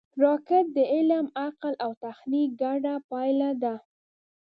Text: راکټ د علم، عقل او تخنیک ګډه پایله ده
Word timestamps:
راکټ 0.23 0.65
د 0.75 0.77
علم، 0.93 1.25
عقل 1.45 1.73
او 1.83 1.91
تخنیک 2.03 2.49
ګډه 2.61 2.93
پایله 3.09 3.51
ده 3.63 3.75